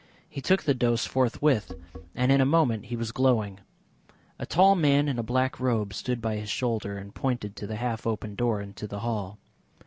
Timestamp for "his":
6.37-6.49